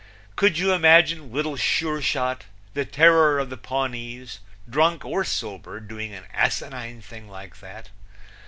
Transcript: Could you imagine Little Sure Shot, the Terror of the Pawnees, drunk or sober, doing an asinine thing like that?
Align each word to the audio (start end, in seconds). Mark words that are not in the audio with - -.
Could 0.35 0.57
you 0.57 0.73
imagine 0.73 1.31
Little 1.31 1.55
Sure 1.55 2.01
Shot, 2.01 2.45
the 2.73 2.85
Terror 2.85 3.37
of 3.37 3.51
the 3.51 3.55
Pawnees, 3.55 4.39
drunk 4.67 5.05
or 5.05 5.23
sober, 5.23 5.79
doing 5.79 6.11
an 6.11 6.23
asinine 6.33 7.03
thing 7.03 7.29
like 7.29 7.59
that? 7.59 7.89